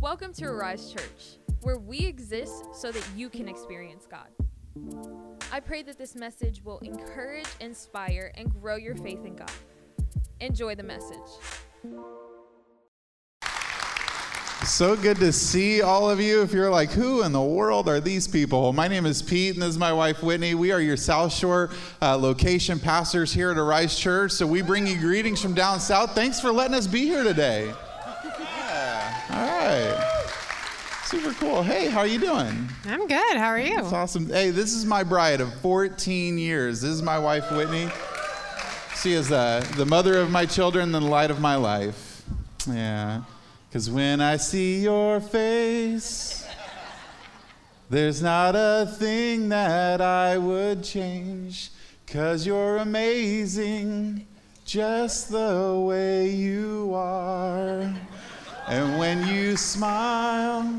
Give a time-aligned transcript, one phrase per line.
[0.00, 4.28] Welcome to Arise Church, where we exist so that you can experience God.
[5.52, 9.52] I pray that this message will encourage, inspire, and grow your faith in God.
[10.40, 11.18] Enjoy the message.
[14.64, 16.40] So good to see all of you.
[16.40, 18.72] If you're like, who in the world are these people?
[18.72, 20.54] My name is Pete, and this is my wife Whitney.
[20.54, 21.68] We are your South Shore
[22.00, 24.32] uh, location pastors here at Arise Church.
[24.32, 26.14] So we bring you greetings from down south.
[26.14, 27.74] Thanks for letting us be here today.
[28.40, 29.20] Yeah.
[29.30, 30.30] All right.
[31.04, 31.62] Super cool.
[31.62, 32.66] Hey, how are you doing?
[32.86, 33.36] I'm good.
[33.36, 33.76] How are you?
[33.76, 34.28] That's awesome.
[34.28, 36.80] Hey, this is my bride of 14 years.
[36.80, 37.88] This is my wife Whitney.
[39.02, 42.22] She is uh, the mother of my children and the light of my life.
[42.66, 43.24] Yeah.
[43.74, 46.46] Because when I see your face,
[47.90, 51.72] there's not a thing that I would change.
[52.06, 54.28] Because you're amazing
[54.64, 57.92] just the way you are.
[58.68, 60.78] And when you smile,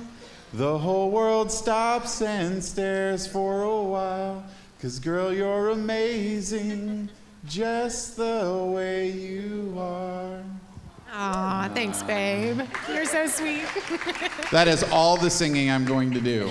[0.54, 4.46] the whole world stops and stares for a while.
[4.78, 7.10] Because, girl, you're amazing
[7.46, 10.42] just the way you are.
[11.18, 12.60] Aw, thanks, babe.
[12.90, 13.64] You're so sweet.
[14.52, 16.48] That is all the singing I'm going to do.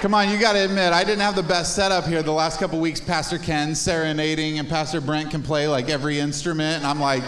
[0.00, 2.60] Come on, you got to admit, I didn't have the best setup here the last
[2.60, 3.00] couple weeks.
[3.00, 7.22] Pastor Ken serenading, and Pastor Brent can play like every instrument, and I'm like,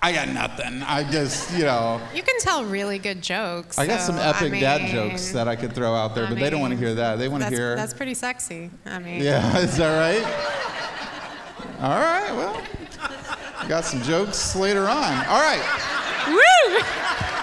[0.00, 0.82] I got nothing.
[0.82, 2.00] I just, you know.
[2.14, 3.78] You can tell really good jokes.
[3.78, 6.28] I got so, some epic I dad jokes that I could throw out there, I
[6.28, 7.18] but they don't want to hear that.
[7.18, 7.74] They want to hear.
[7.76, 8.70] That's pretty sexy.
[8.84, 10.24] I mean, Yeah, is that right?
[11.82, 12.62] All right, well,
[13.68, 15.26] got some jokes later on.
[15.26, 15.62] All right.
[16.28, 16.78] Woo!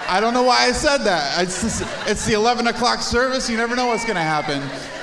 [0.06, 1.42] I don't know why I said that.
[1.42, 3.48] It's, just- it's the 11 o'clock service.
[3.48, 4.62] You never know what's going to happen.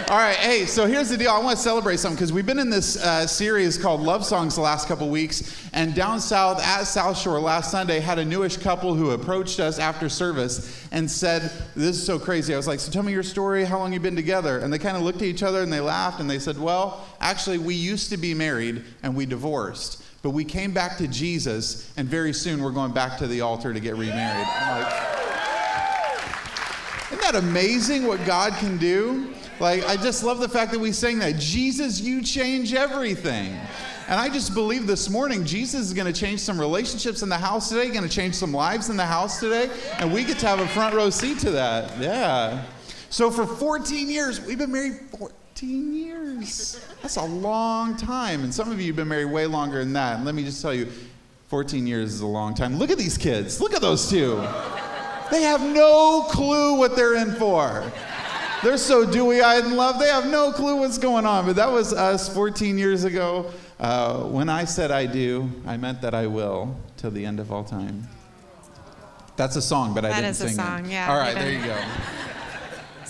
[0.09, 1.31] All right, hey, so here's the deal.
[1.31, 4.55] I want to celebrate something because we've been in this uh, series called Love Songs
[4.55, 5.57] the last couple weeks.
[5.71, 9.79] And down south at South Shore last Sunday had a newish couple who approached us
[9.79, 11.43] after service and said,
[11.77, 12.53] This is so crazy.
[12.53, 13.63] I was like, So tell me your story.
[13.63, 14.59] How long you been together?
[14.59, 17.07] And they kind of looked at each other and they laughed and they said, Well,
[17.21, 20.00] actually, we used to be married and we divorced.
[20.21, 23.73] But we came back to Jesus, and very soon we're going back to the altar
[23.73, 24.47] to get remarried.
[24.47, 24.93] Like,
[27.11, 29.33] isn't that amazing what God can do?
[29.59, 33.57] Like, I just love the fact that we sang that Jesus, you change everything.
[34.07, 37.37] And I just believe this morning Jesus is going to change some relationships in the
[37.37, 40.47] house today, going to change some lives in the house today, and we get to
[40.47, 41.97] have a front row seat to that.
[41.99, 42.65] Yeah.
[43.09, 45.29] So for 14 years, we've been married 14
[45.67, 46.83] years.
[47.01, 48.43] That's a long time.
[48.43, 50.17] And some of you have been married way longer than that.
[50.17, 50.87] And let me just tell you,
[51.49, 52.77] 14 years is a long time.
[52.77, 53.59] Look at these kids.
[53.59, 54.35] Look at those two.
[55.31, 57.89] They have no clue what they're in for.
[58.63, 61.45] They're so dewy eyed in love, they have no clue what's going on.
[61.47, 63.51] But that was us 14 years ago.
[63.79, 67.51] Uh, when I said I do, I meant that I will till the end of
[67.51, 68.07] all time.
[69.35, 70.91] That's a song, but I That didn't is a sing song, it.
[70.91, 71.75] yeah, All right, there you go.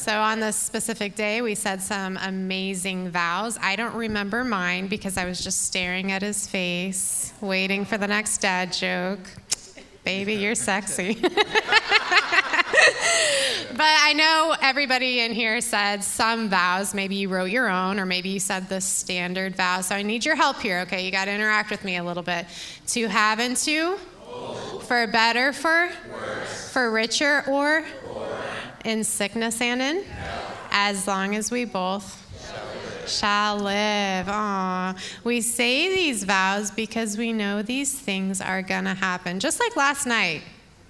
[0.01, 3.59] So on this specific day, we said some amazing vows.
[3.62, 8.07] I don't remember mine because I was just staring at his face, waiting for the
[8.07, 9.19] next dad joke.
[10.03, 11.13] Baby, you're sexy.
[11.22, 11.31] but
[13.78, 16.95] I know everybody in here said some vows.
[16.95, 19.81] Maybe you wrote your own, or maybe you said the standard vow.
[19.81, 21.06] So I need your help here, okay?
[21.06, 22.47] You got to interact with me a little bit.
[22.88, 23.97] To have and to?
[24.81, 25.89] For better, for?
[26.72, 27.85] For richer, or?
[28.84, 30.03] In sickness and in?
[30.72, 32.18] As long as we both
[33.08, 34.28] shall live.
[35.24, 39.40] We say these vows because we know these things are gonna happen.
[39.40, 40.42] Just like last night.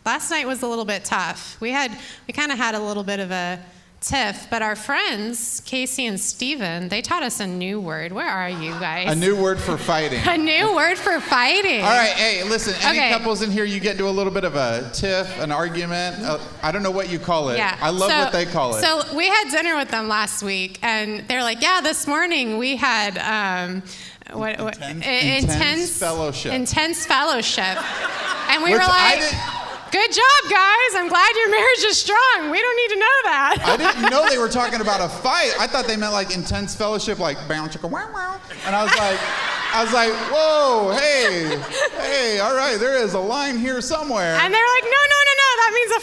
[0.06, 1.59] Last night was a little bit tough.
[1.59, 1.91] We had
[2.28, 3.59] we kind of had a little bit of a
[4.01, 8.12] tiff, but our friends, Casey and Steven, they taught us a new word.
[8.12, 9.12] Where are you guys?
[9.12, 10.19] A new word for fighting.
[10.28, 11.81] a new word for fighting.
[11.81, 13.11] All right, hey, listen, any Okay.
[13.11, 16.17] couples in here, you get into a little bit of a tiff, an argument.
[16.23, 17.57] Uh, I don't know what you call it.
[17.57, 17.78] Yeah.
[17.79, 18.81] I love So- what they call it.
[18.81, 22.78] So we had dinner with them last week, and they're like, "Yeah, this morning we
[22.78, 23.84] had um,
[24.34, 26.53] what, what Intense- i- intense fellowship.
[26.53, 27.78] Intense fellowship."
[28.49, 29.22] And we Which were like,
[29.91, 30.91] "Good job, guys!
[30.96, 32.49] I'm glad your marriage is strong.
[32.52, 35.52] We don't need to know that." I didn't know they were talking about a fight.
[35.59, 38.40] I thought they meant like intense fellowship, like bow chicka wow wow.
[38.66, 39.20] And I was like,
[39.73, 41.58] I was like, whoa, hey,
[42.02, 44.35] hey, all right, there is a line here somewhere.
[44.35, 45.99] And they're like, no, no, no, no, that means a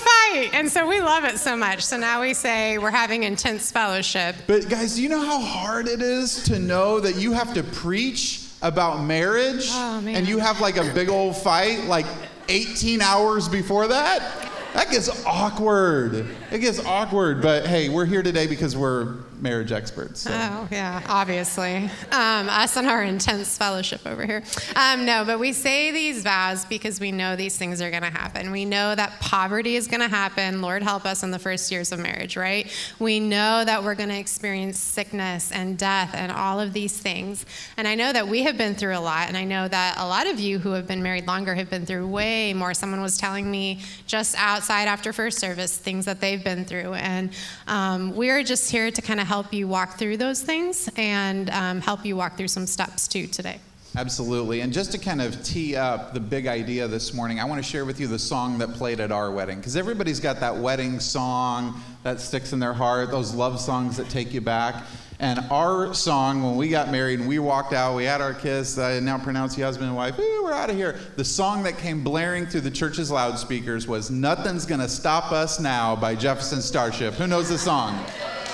[0.53, 0.59] fight.
[0.59, 1.83] And so we love it so much.
[1.85, 4.37] So now we say we're having intense fellowship.
[4.47, 7.63] But guys, do you know how hard it is to know that you have to
[7.63, 10.17] preach about marriage Oh, man.
[10.17, 12.07] and you have like a big old fight like
[12.49, 14.51] 18 hours before that?
[14.75, 16.27] That gets awkward.
[16.51, 20.21] It gets awkward, but hey, we're here today because we're marriage experts.
[20.23, 20.31] So.
[20.33, 21.91] Oh, yeah, obviously.
[22.11, 24.43] Um, us and our intense fellowship over here.
[24.77, 28.11] Um, no, but we say these vows because we know these things are going to
[28.11, 28.51] happen.
[28.51, 30.61] We know that poverty is going to happen.
[30.61, 32.71] Lord help us in the first years of marriage, right?
[32.99, 37.47] We know that we're going to experience sickness and death and all of these things.
[37.77, 40.07] And I know that we have been through a lot, and I know that a
[40.07, 42.75] lot of you who have been married longer have been through way more.
[42.75, 46.95] Someone was telling me just outside after first service things that they've been through.
[46.95, 47.31] And
[47.67, 51.81] um, we're just here to kind of help you walk through those things and um,
[51.83, 53.61] help you walk through some steps too today.
[53.97, 54.61] Absolutely.
[54.61, 57.69] And just to kind of tee up the big idea this morning, I want to
[57.69, 59.59] share with you the song that played at our wedding.
[59.59, 64.09] Because everybody's got that wedding song that sticks in their heart, those love songs that
[64.09, 64.85] take you back.
[65.21, 68.79] And our song, when we got married and we walked out, we had our kiss,
[68.79, 70.99] I now pronounce you husband and wife, we're out of here.
[71.17, 75.97] The song that came blaring through the church's loudspeakers was Nothing's Gonna Stop Us Now
[75.97, 77.15] by Jefferson Starship.
[77.15, 78.03] Who knows the song?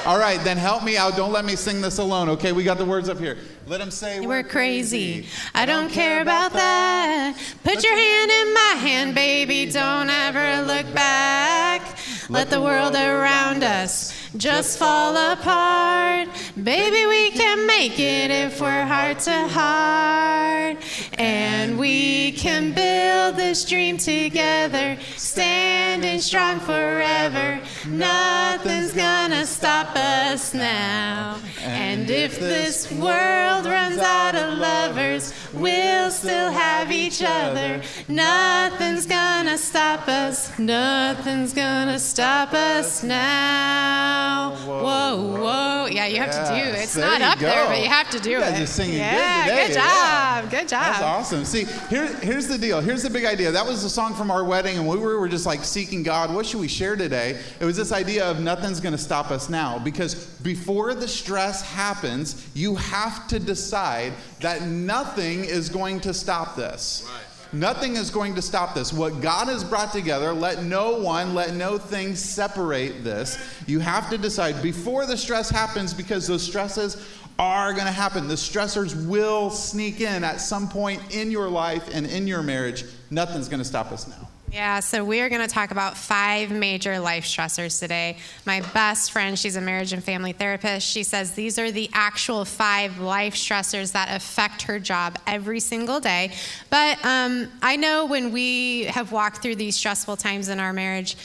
[0.06, 1.16] All right, then help me out.
[1.16, 2.52] Don't let me sing this alone, okay?
[2.52, 3.38] We got the words up here.
[3.66, 5.22] Let them say we're, we're crazy.
[5.22, 5.28] crazy.
[5.54, 7.38] I don't care about that.
[7.62, 9.70] Put your hand in my hand, baby.
[9.70, 11.96] Don't ever look back.
[12.28, 16.28] Let the world around us just fall apart.
[16.62, 20.76] Baby, we can make it if we're heart to heart.
[21.14, 27.60] And we can build this dream together, standing strong forever.
[27.86, 31.38] Nothing's gonna stop us now.
[31.60, 37.82] And if this world runs out of lovers, we'll still have each other.
[38.08, 44.56] Nothing's gonna stop us, nothing's gonna stop us now.
[44.66, 45.86] Whoa, whoa.
[45.86, 46.82] Yeah, you have yes, to do it.
[46.82, 47.46] It's not up go.
[47.46, 48.56] there, but you have to do you it.
[48.56, 49.66] Just singing yeah, good today.
[49.66, 49.84] Good job.
[49.84, 50.50] Yeah.
[50.50, 50.84] Good job.
[50.84, 51.44] That's awesome.
[51.44, 52.80] See, here, here's the deal.
[52.80, 53.50] Here's the big idea.
[53.50, 56.34] That was the song from our wedding, and we were, were just like seeking God.
[56.34, 57.38] What should we share today?
[57.60, 59.78] It was this idea of nothing's to stop us now.
[59.78, 66.56] Because before the stress happens, you have to decide that nothing is going to stop
[66.56, 67.08] this.
[67.12, 67.24] Right.
[67.54, 68.92] Nothing is going to stop this.
[68.92, 73.38] What God has brought together, let no one, let no thing separate this.
[73.66, 77.08] You have to decide before the stress happens because those stresses
[77.38, 78.26] are going to happen.
[78.26, 82.84] The stressors will sneak in at some point in your life and in your marriage.
[83.10, 84.28] Nothing's going to stop us now.
[84.54, 88.18] Yeah, so we are going to talk about five major life stressors today.
[88.46, 92.44] My best friend, she's a marriage and family therapist, she says these are the actual
[92.44, 96.30] five life stressors that affect her job every single day.
[96.70, 101.16] But um, I know when we have walked through these stressful times in our marriage,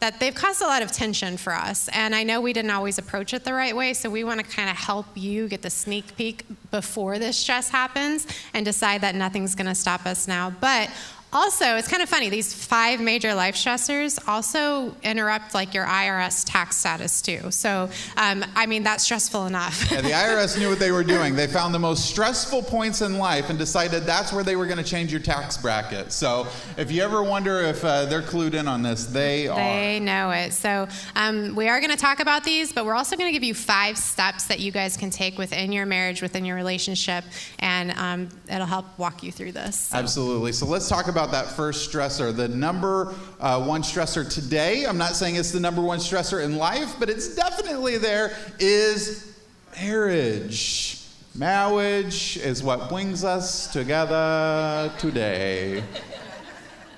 [0.00, 1.88] that they've caused a lot of tension for us.
[1.88, 4.46] And I know we didn't always approach it the right way, so we want to
[4.46, 9.14] kind of help you get the sneak peek before this stress happens and decide that
[9.14, 10.50] nothing's going to stop us now.
[10.60, 10.90] But
[11.34, 12.28] also, it's kind of funny.
[12.28, 17.50] These five major life stressors also interrupt like your IRS tax status too.
[17.50, 19.90] So, um, I mean, that's stressful enough.
[19.90, 21.34] yeah, the IRS knew what they were doing.
[21.34, 24.78] They found the most stressful points in life and decided that's where they were going
[24.78, 26.12] to change your tax bracket.
[26.12, 26.46] So,
[26.76, 29.56] if you ever wonder if uh, they're clued in on this, they are.
[29.56, 30.52] They know it.
[30.52, 33.44] So, um, we are going to talk about these, but we're also going to give
[33.44, 37.24] you five steps that you guys can take within your marriage, within your relationship,
[37.58, 39.80] and um, it'll help walk you through this.
[39.80, 39.98] So.
[39.98, 40.52] Absolutely.
[40.52, 42.34] So, let's talk about about that first stressor.
[42.34, 46.56] The number uh, one stressor today, I'm not saying it's the number one stressor in
[46.56, 49.38] life, but it's definitely there, is
[49.80, 51.00] marriage.
[51.34, 55.82] Marriage is what brings us together today.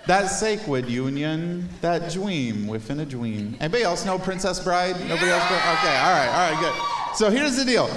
[0.07, 3.57] that sacred union, that dream within a dream.
[3.61, 4.99] Anybody else know Princess Bride?
[5.09, 5.45] Nobody else?
[5.45, 7.17] Okay, all right, all right, good.
[7.17, 7.89] So here's the deal.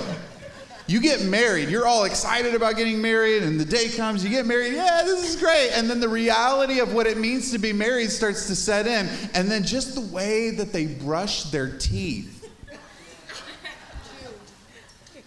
[0.90, 4.48] You get married, you're all excited about getting married, and the day comes, you get
[4.48, 5.70] married, yeah, this is great.
[5.76, 9.08] And then the reality of what it means to be married starts to set in.
[9.36, 12.39] And then just the way that they brush their teeth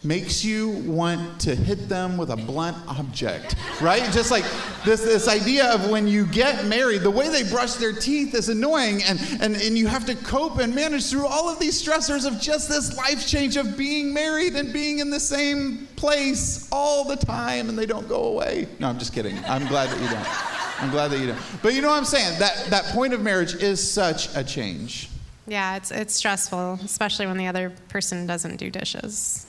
[0.05, 4.03] makes you want to hit them with a blunt object, right?
[4.13, 4.45] Just like
[4.85, 8.49] this, this idea of when you get married, the way they brush their teeth is
[8.49, 12.27] annoying, and, and, and you have to cope and manage through all of these stressors
[12.27, 17.05] of just this life change of being married and being in the same place all
[17.05, 18.67] the time, and they don't go away.
[18.81, 19.39] No, I'm just kidding.
[19.47, 20.83] I'm glad that you don't.
[20.83, 21.39] I'm glad that you don't.
[21.63, 22.41] But you know what I'm saying?
[22.41, 25.11] That, that point of marriage is such a change.
[25.47, 29.47] Yeah, it's, it's stressful, especially when the other person doesn't do dishes.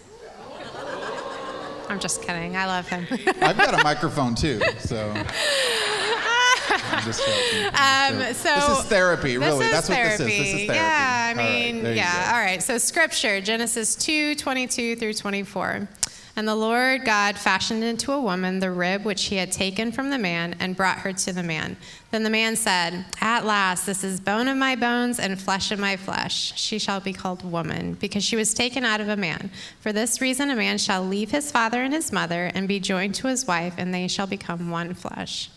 [1.93, 2.57] I'm just kidding.
[2.57, 3.05] I love him.
[3.41, 5.13] I've got a microphone too, so.
[7.03, 9.67] Um, so this is therapy, really.
[9.67, 10.23] That's therapy.
[10.23, 10.37] what this is.
[10.37, 10.73] This is therapy.
[10.73, 12.31] Yeah, I mean, right, yeah.
[12.33, 12.63] All right.
[12.63, 15.87] So scripture, Genesis 2, 22 through 24.
[16.35, 20.09] And the Lord God fashioned into a woman the rib which he had taken from
[20.09, 21.77] the man and brought her to the man.
[22.09, 25.77] Then the man said, At last, this is bone of my bones and flesh of
[25.77, 26.53] my flesh.
[26.59, 29.51] She shall be called woman, because she was taken out of a man.
[29.79, 33.13] For this reason, a man shall leave his father and his mother and be joined
[33.15, 35.51] to his wife, and they shall become one flesh.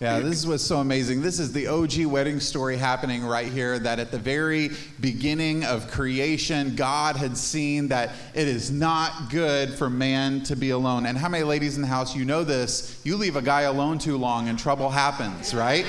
[0.00, 1.22] Yeah, this is what's so amazing.
[1.22, 3.80] This is the OG wedding story happening right here.
[3.80, 9.74] That at the very beginning of creation, God had seen that it is not good
[9.74, 11.04] for man to be alone.
[11.06, 13.00] And how many ladies in the house, you know this?
[13.02, 15.84] You leave a guy alone too long and trouble happens, right?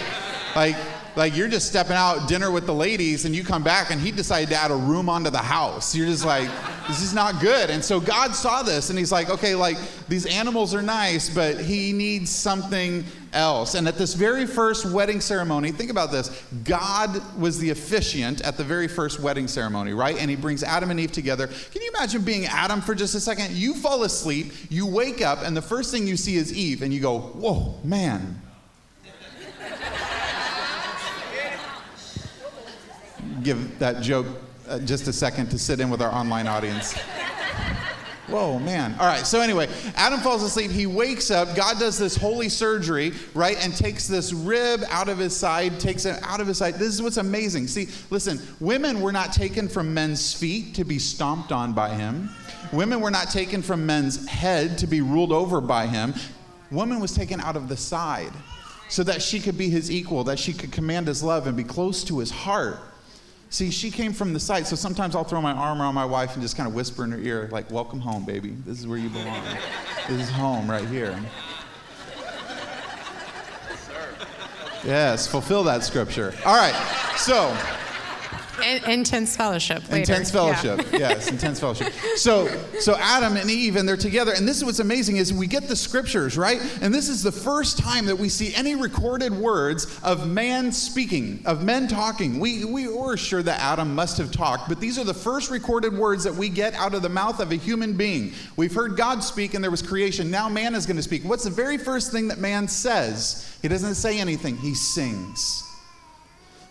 [0.56, 0.75] Like,
[1.16, 4.12] like you're just stepping out dinner with the ladies and you come back and he
[4.12, 5.94] decided to add a room onto the house.
[5.94, 6.50] You're just like,
[6.89, 7.69] this is not good.
[7.69, 9.77] And so God saw this and he's like, okay, like
[10.08, 13.75] these animals are nice, but he needs something else.
[13.75, 18.58] And at this very first wedding ceremony, think about this God was the officiant at
[18.58, 20.17] the very first wedding ceremony, right?
[20.17, 21.46] And he brings Adam and Eve together.
[21.46, 23.51] Can you imagine being Adam for just a second?
[23.51, 26.91] You fall asleep, you wake up, and the first thing you see is Eve, and
[26.91, 28.41] you go, whoa, man.
[33.43, 34.25] Give that joke
[34.69, 36.97] uh, just a second to sit in with our online audience.
[38.29, 38.95] Whoa, man.
[38.99, 40.69] All right, so anyway, Adam falls asleep.
[40.69, 41.55] He wakes up.
[41.55, 46.05] God does this holy surgery, right, and takes this rib out of his side, takes
[46.05, 46.75] it out of his side.
[46.75, 47.65] This is what's amazing.
[47.65, 52.29] See, listen, women were not taken from men's feet to be stomped on by him,
[52.71, 56.13] women were not taken from men's head to be ruled over by him.
[56.69, 58.31] Woman was taken out of the side
[58.89, 61.63] so that she could be his equal, that she could command his love and be
[61.63, 62.79] close to his heart.
[63.51, 66.34] See, she came from the site, so sometimes I'll throw my arm around my wife
[66.34, 68.56] and just kind of whisper in her ear, like, Welcome home, baby.
[68.65, 69.44] This is where you belong.
[70.08, 71.20] this is home right here.
[74.86, 76.34] Yes, fulfill that scripture.
[76.46, 76.75] All right,
[77.18, 77.58] so
[78.62, 79.84] intense fellowship.
[79.89, 79.98] Later.
[79.98, 80.86] Intense fellowship.
[80.92, 81.00] Yeah.
[81.00, 81.94] yes, intense fellowship.
[82.16, 82.48] So,
[82.80, 84.34] so Adam and Eve, and they're together.
[84.36, 87.32] And this is what's amazing is we get the scriptures right, and this is the
[87.32, 92.39] first time that we see any recorded words of man speaking, of men talking.
[92.39, 95.94] We we were sure that Adam must have talked, but these are the first recorded
[95.98, 98.34] words that we get out of the mouth of a human being.
[98.56, 100.32] We've heard God speak, and there was creation.
[100.32, 101.24] Now man is going to speak.
[101.24, 103.58] What's the very first thing that man says?
[103.62, 104.58] He doesn't say anything.
[104.58, 105.68] He sings.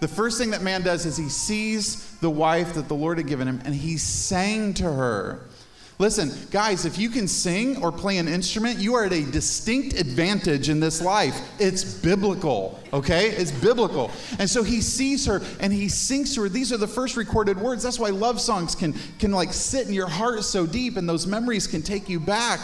[0.00, 3.26] The first thing that man does is he sees the wife that the Lord had
[3.26, 5.48] given him and he sang to her.
[6.00, 9.98] Listen, guys, if you can sing or play an instrument, you are at a distinct
[9.98, 11.40] advantage in this life.
[11.58, 13.30] It's biblical, okay?
[13.30, 14.12] It's biblical.
[14.38, 16.48] And so he sees her and he sings to her.
[16.48, 17.82] These are the first recorded words.
[17.82, 21.26] That's why love songs can, can like sit in your heart so deep and those
[21.26, 22.60] memories can take you back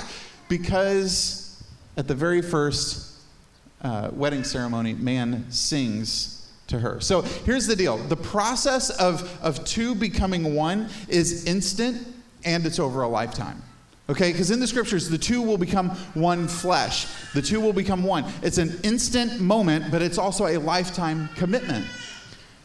[0.48, 1.60] because
[1.96, 3.18] at the very first
[3.82, 6.33] uh, wedding ceremony, man sings
[6.68, 7.00] to her.
[7.00, 12.06] So here's the deal the process of, of two becoming one is instant
[12.44, 13.62] and it's over a lifetime.
[14.10, 17.06] Okay, because in the scriptures, the two will become one flesh.
[17.32, 18.26] The two will become one.
[18.42, 21.86] It's an instant moment, but it's also a lifetime commitment.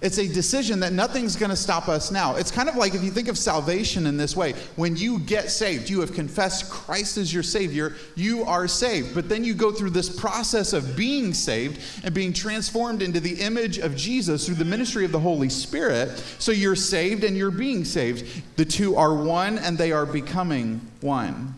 [0.02, 2.38] It's a decision that nothing's going to stop us now.
[2.38, 5.52] It's kind of like if you think of salvation in this way when you get
[5.52, 9.14] saved, you have confessed Christ as your Savior, you are saved.
[9.14, 13.42] But then you go through this process of being saved and being transformed into the
[13.42, 16.18] image of Jesus through the ministry of the Holy Spirit.
[16.40, 18.44] So you're saved and you're being saved.
[18.56, 21.56] The two are one and they are becoming one.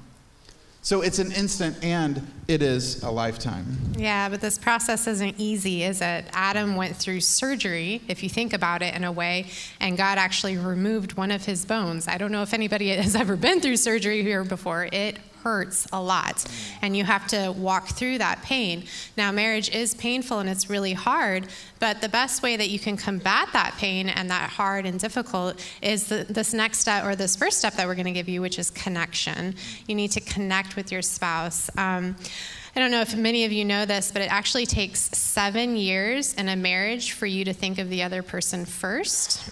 [0.83, 3.77] So it's an instant and it is a lifetime.
[3.95, 6.25] Yeah, but this process isn't easy, is it?
[6.33, 9.45] Adam went through surgery, if you think about it in a way,
[9.79, 12.07] and God actually removed one of his bones.
[12.07, 14.89] I don't know if anybody has ever been through surgery here before.
[14.91, 16.45] It hurts a lot
[16.81, 18.85] and you have to walk through that pain.
[19.17, 21.47] Now, marriage is painful and it's really hard,
[21.79, 25.63] but the best way that you can combat that pain and that hard and difficult
[25.81, 28.41] is the, this next step or this first step that we're going to give you,
[28.41, 29.55] which is connection.
[29.87, 31.69] You need to connect with your spouse.
[31.77, 32.15] Um,
[32.75, 36.33] I don't know if many of you know this, but it actually takes seven years
[36.35, 39.51] in a marriage for you to think of the other person first.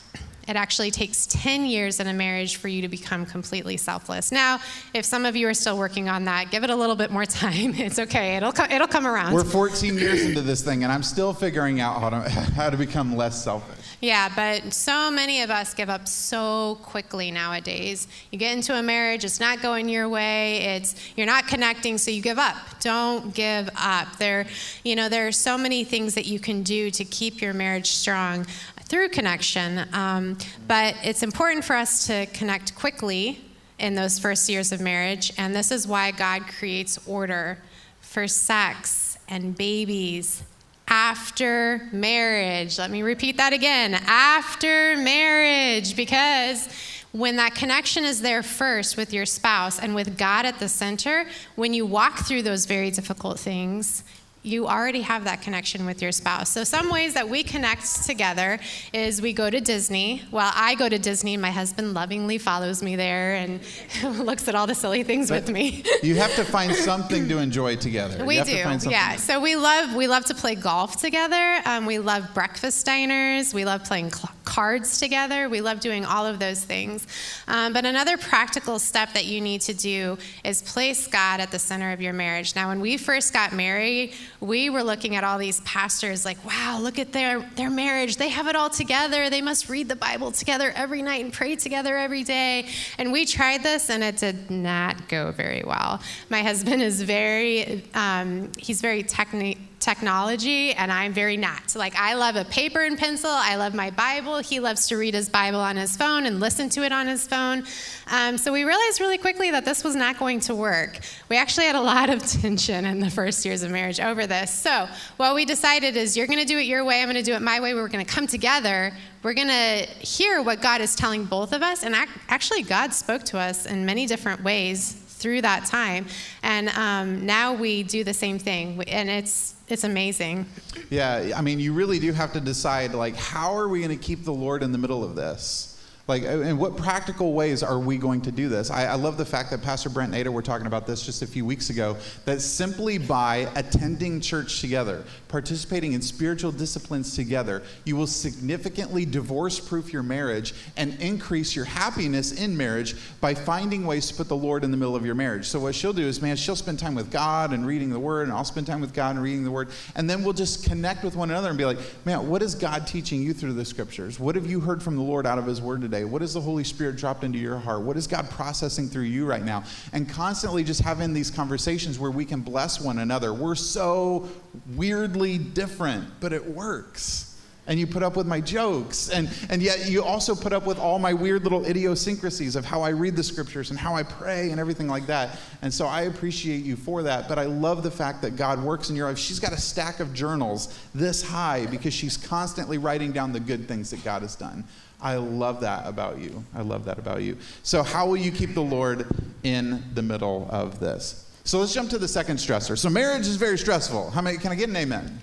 [0.50, 4.32] It actually takes 10 years in a marriage for you to become completely selfless.
[4.32, 4.60] Now,
[4.96, 7.26] if some of you are still working on that, give it a little bit more
[7.28, 7.76] time.
[7.76, 8.36] It's okay.
[8.36, 9.36] It'll co- it'll come around.
[9.36, 12.78] We're 14 years into this thing and I'm still figuring out how to how to
[12.78, 13.78] become less selfish.
[14.02, 18.08] Yeah, but so many of us give up so quickly nowadays.
[18.32, 22.10] You get into a marriage, it's not going your way, it's you're not connecting, so
[22.10, 22.56] you give up.
[22.80, 24.18] Don't give up.
[24.18, 24.48] There,
[24.84, 27.92] you know, there are so many things that you can do to keep your marriage
[27.92, 28.48] strong
[28.90, 29.88] through connection.
[29.94, 33.46] Um, but it's important for us to connect quickly
[33.78, 37.60] in those first years of marriage, and this is why God creates order
[38.02, 40.44] for sex and babies
[40.88, 42.78] after marriage.
[42.78, 46.68] Let me repeat that again after marriage, because
[47.12, 51.26] when that connection is there first with your spouse and with God at the center,
[51.56, 54.04] when you walk through those very difficult things,
[54.42, 56.50] you already have that connection with your spouse.
[56.50, 58.60] So, some ways that we connect together
[58.94, 60.24] is we go to Disney.
[60.32, 63.60] Well, I go to Disney, my husband lovingly follows me there and
[64.26, 65.84] looks at all the silly things But with me.
[66.04, 68.24] you have to find something to enjoy together.
[68.24, 69.18] We do, to yeah.
[69.18, 71.62] So we love we love to play golf together.
[71.66, 73.54] Um, we love breakfast diners.
[73.54, 75.48] We love playing cl- cards together.
[75.50, 77.06] We love doing all of those things.
[77.48, 81.60] Um, but another practical step that you need to do is place God at the
[81.60, 82.56] center of your marriage.
[82.56, 86.80] Now, when we first got married, we were looking at all these pastors like, wow,
[86.82, 88.16] look at their their marriage.
[88.16, 89.30] They have it all together.
[89.30, 92.70] They must read the Bible together every night and pray together every day.
[92.98, 96.02] And we tried this, and it did not go very well.
[96.30, 101.76] My husband is very um, he's very techni- technology and I'm very not.
[101.76, 103.30] Like I love a paper and pencil.
[103.32, 104.40] I love my Bible.
[104.40, 107.26] He loves to read his Bible on his phone and listen to it on his
[107.28, 107.64] phone.
[108.12, 111.00] Um, so we realized really quickly that this was not going to work.
[111.30, 114.54] We actually had a lot of tension in the first years of marriage over this.
[114.54, 117.02] So what we decided is you're going to do it your way.
[117.02, 117.74] I'm going to do it my way.
[117.74, 118.94] We're going to come together.
[119.24, 121.84] We're going to hear what God is telling both of us.
[121.84, 126.08] And ac- actually, God spoke to us in many different ways through that time.
[126.42, 128.82] And um, now we do the same thing.
[128.88, 130.46] And it's, it's amazing.
[130.90, 134.04] Yeah, I mean, you really do have to decide, like, how are we going to
[134.04, 135.69] keep the Lord in the middle of this?
[136.10, 138.72] Like, uh, in what practical ways are we going to do this?
[138.72, 141.28] I, I love the fact that Pastor Brent Ada were talking about this just a
[141.28, 147.96] few weeks ago, that simply by attending church together, participating in spiritual disciplines together, you
[147.96, 154.08] will significantly divorce proof your marriage and increase your happiness in marriage by finding ways
[154.08, 155.46] to put the Lord in the middle of your marriage.
[155.46, 158.24] So, what she'll do is, man, she'll spend time with God and reading the Word,
[158.24, 159.70] and I'll spend time with God and reading the Word.
[159.96, 162.88] And then we'll just connect with one another and be like, man, what is God
[162.88, 164.20] teaching you through the scriptures?
[164.20, 165.99] What have you heard from the Lord out of His Word today?
[166.06, 167.82] What has the Holy Spirit dropped into your heart?
[167.82, 169.64] What is God processing through you right now?
[169.94, 173.34] And constantly just having these conversations where we can bless one another.
[173.34, 174.30] We're so
[174.76, 177.30] weirdly different, but it works
[177.70, 180.80] and you put up with my jokes and, and yet you also put up with
[180.80, 184.50] all my weird little idiosyncrasies of how i read the scriptures and how i pray
[184.50, 187.92] and everything like that and so i appreciate you for that but i love the
[187.92, 191.66] fact that god works in your life she's got a stack of journals this high
[191.68, 194.64] because she's constantly writing down the good things that god has done
[195.02, 198.54] i love that about you i love that about you so how will you keep
[198.54, 199.06] the lord
[199.44, 203.36] in the middle of this so let's jump to the second stressor so marriage is
[203.36, 205.22] very stressful how many can i get an amen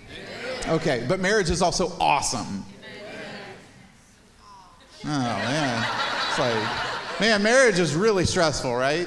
[0.69, 2.65] Okay, but marriage is also awesome.
[5.05, 5.87] Oh, man.
[6.29, 9.07] It's like, man, marriage is really stressful, right?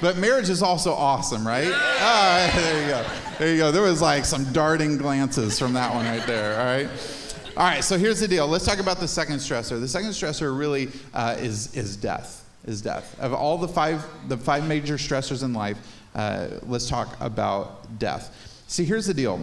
[0.00, 1.66] But marriage is also awesome, right?
[1.66, 3.06] All right, there you go.
[3.38, 3.72] There you go.
[3.72, 7.15] There was like some darting glances from that one right there, all right?
[7.56, 8.46] All right, so here's the deal.
[8.46, 9.80] Let's talk about the second stressor.
[9.80, 13.18] The second stressor really uh, is, is death, is death.
[13.18, 15.78] Of all the five, the five major stressors in life,
[16.14, 18.62] uh, let's talk about death.
[18.66, 19.40] See, here's the deal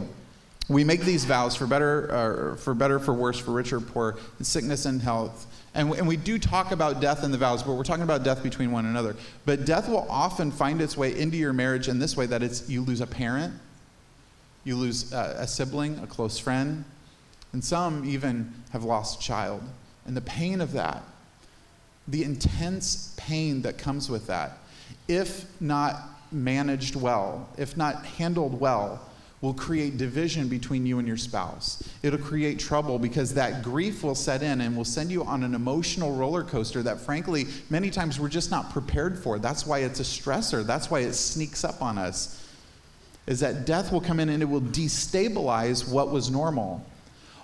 [0.69, 5.01] we make these vows for better, for better, for worse, for richer, poor, sickness and
[5.01, 5.47] health.
[5.73, 8.23] And we, and we do talk about death in the vows, but we're talking about
[8.23, 9.15] death between one another.
[9.45, 12.69] But death will often find its way into your marriage in this way that it's
[12.69, 13.55] you lose a parent,
[14.65, 16.85] you lose uh, a sibling, a close friend,
[17.53, 19.61] and some even have lost a child.
[20.05, 21.03] And the pain of that,
[22.07, 24.57] the intense pain that comes with that,
[25.07, 28.99] if not managed well, if not handled well,
[29.41, 31.83] will create division between you and your spouse.
[32.01, 35.53] It'll create trouble because that grief will set in and will send you on an
[35.53, 39.39] emotional roller coaster that, frankly, many times we're just not prepared for.
[39.39, 40.65] That's why it's a stressor.
[40.65, 42.41] That's why it sneaks up on us.
[43.27, 46.85] Is that death will come in and it will destabilize what was normal.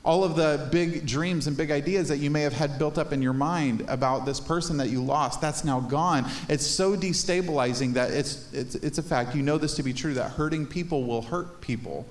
[0.09, 3.13] All of the big dreams and big ideas that you may have had built up
[3.13, 6.25] in your mind about this person that you lost, that's now gone.
[6.47, 9.35] It's so destabilizing that it's, it's, it's a fact.
[9.35, 12.07] You know this to be true that hurting people will hurt people.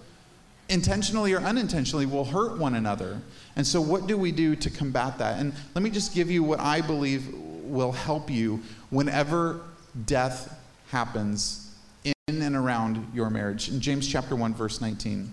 [0.68, 3.20] Intentionally or unintentionally, will hurt one another.
[3.56, 5.40] And so, what do we do to combat that?
[5.40, 7.34] And let me just give you what I believe
[7.64, 9.60] will help you whenever
[10.06, 10.56] death
[10.90, 13.68] happens in and around your marriage.
[13.68, 15.32] In James chapter 1, verse 19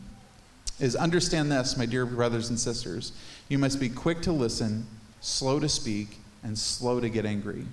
[0.79, 3.13] is understand this, my dear brothers and sisters.
[3.49, 4.85] You must be quick to listen,
[5.21, 7.65] slow to speak, and slow to get angry.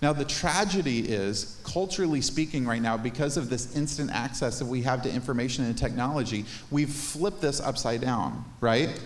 [0.00, 4.82] Now, the tragedy is, culturally speaking, right now, because of this instant access that we
[4.82, 9.00] have to information and technology, we've flipped this upside down, right?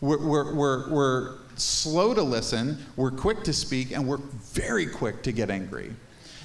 [0.00, 4.18] We're, we're, we're, we're slow to listen, we're quick to speak, and we're
[4.52, 5.92] very quick to get angry.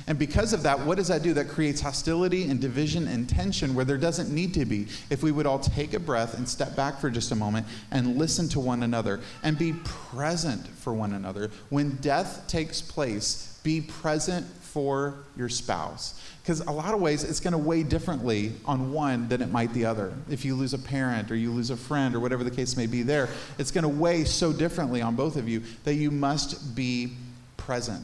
[0.08, 1.34] And because of that, what does that do?
[1.34, 4.88] That creates hostility and division and tension where there doesn't need to be.
[5.10, 8.18] If we would all take a breath and step back for just a moment and
[8.18, 11.52] listen to one another and be present for one another.
[11.70, 16.20] When death takes place, be present for your spouse.
[16.42, 19.74] Because a lot of ways it's going to weigh differently on one than it might
[19.74, 20.12] the other.
[20.30, 22.88] If you lose a parent or you lose a friend or whatever the case may
[22.88, 26.76] be there, it's going to weigh so differently on both of you that you must
[26.76, 27.14] be
[27.56, 28.04] present.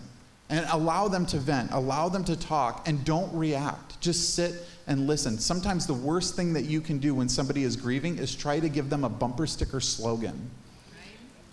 [0.50, 4.02] And allow them to vent, allow them to talk, and don't react.
[4.02, 5.38] Just sit and listen.
[5.38, 8.68] Sometimes the worst thing that you can do when somebody is grieving is try to
[8.68, 10.50] give them a bumper sticker slogan.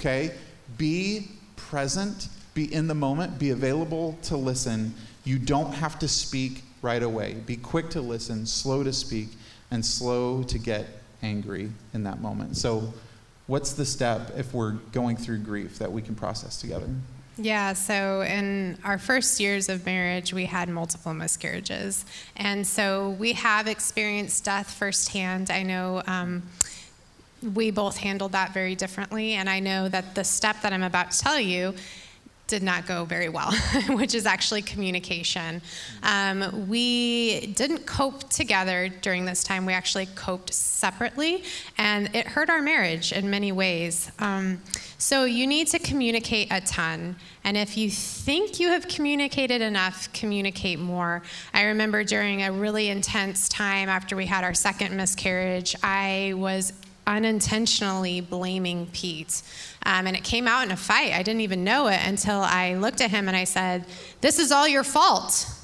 [0.00, 0.32] Okay?
[0.78, 4.94] Be present, be in the moment, be available to listen.
[5.24, 7.34] You don't have to speak right away.
[7.34, 9.28] Be quick to listen, slow to speak,
[9.70, 10.86] and slow to get
[11.22, 12.56] angry in that moment.
[12.56, 12.94] So,
[13.46, 16.88] what's the step if we're going through grief that we can process together?
[17.38, 22.06] Yeah, so in our first years of marriage, we had multiple miscarriages.
[22.34, 25.50] And so we have experienced death firsthand.
[25.50, 26.44] I know um,
[27.54, 29.34] we both handled that very differently.
[29.34, 31.74] And I know that the step that I'm about to tell you
[32.46, 33.52] did not go very well,
[33.90, 35.60] which is actually communication.
[36.02, 39.66] Um, we didn't cope together during this time.
[39.66, 41.42] We actually coped separately,
[41.76, 44.10] and it hurt our marriage in many ways.
[44.18, 44.60] Um,
[44.98, 47.16] so you need to communicate a ton.
[47.44, 51.22] And if you think you have communicated enough, communicate more.
[51.52, 56.72] I remember during a really intense time after we had our second miscarriage, I was
[57.06, 59.42] unintentionally blaming Pete.
[59.84, 61.12] Um, and it came out in a fight.
[61.12, 63.86] I didn't even know it until I looked at him and I said,
[64.20, 65.55] This is all your fault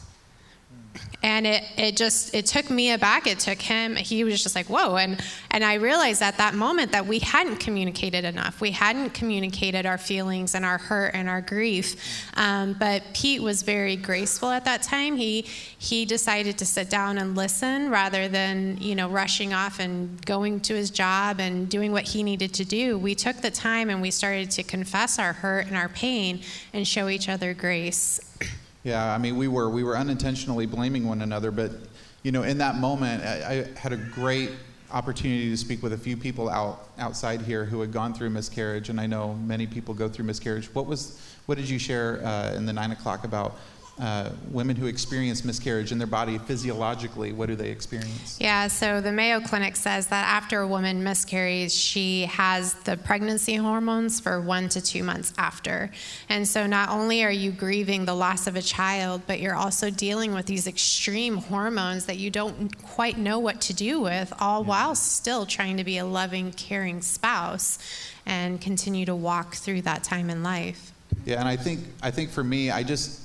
[1.22, 3.96] and it, it just it took me aback it took him.
[3.96, 4.96] He was just like whoa.
[4.96, 8.60] And and i realized at that moment that we hadn't communicated enough.
[8.60, 11.96] We hadn't communicated our feelings and our hurt and our grief.
[12.34, 15.16] Um, but pete was very graceful at that time.
[15.16, 15.42] He
[15.78, 20.60] he decided to sit down and listen rather than you know rushing off and going
[20.60, 22.98] to his job and doing what he needed to do.
[22.98, 26.40] We took the time and we started to confess our hurt and our pain
[26.72, 28.20] and show each other grace
[28.84, 31.70] yeah, I mean, we were we were unintentionally blaming one another, but
[32.22, 34.50] you know, in that moment, I, I had a great
[34.90, 38.88] opportunity to speak with a few people out outside here who had gone through miscarriage,
[38.88, 40.66] and I know many people go through miscarriage.
[40.74, 43.56] What was what did you share uh, in the nine o'clock about
[44.00, 48.38] uh, women who experience miscarriage in their body physiologically, what do they experience?
[48.40, 53.54] Yeah, so the Mayo Clinic says that after a woman miscarries, she has the pregnancy
[53.56, 55.90] hormones for one to two months after.
[56.28, 59.90] And so not only are you grieving the loss of a child, but you're also
[59.90, 64.62] dealing with these extreme hormones that you don't quite know what to do with, all
[64.62, 64.68] yeah.
[64.68, 67.78] while still trying to be a loving, caring spouse
[68.24, 70.92] and continue to walk through that time in life.
[71.24, 73.21] Yeah, and I think I think for me, I just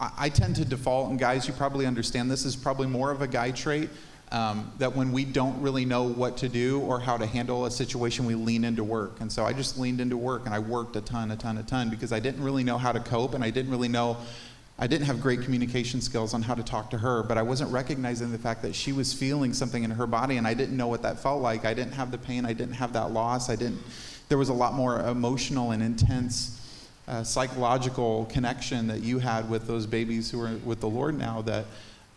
[0.00, 3.28] I, tend to default, and guys, you probably understand this is probably more of a
[3.28, 3.90] guy trait.
[4.32, 7.70] Um, that when we don't really know what to do or how to handle a
[7.70, 9.20] situation, we lean into work.
[9.20, 11.64] And so I just leaned into work and I worked a ton, a ton, a
[11.64, 14.16] ton because I didn't really know how to cope and I didn't really know,
[14.78, 17.72] I didn't have great communication skills on how to talk to her, but I wasn't
[17.72, 20.86] recognizing the fact that she was feeling something in her body and I didn't know
[20.86, 21.64] what that felt like.
[21.64, 23.80] I didn't have the pain, I didn't have that loss, I didn't,
[24.28, 26.59] there was a lot more emotional and intense
[27.10, 31.42] uh, psychological connection that you had with those babies who are with the Lord now
[31.42, 31.66] that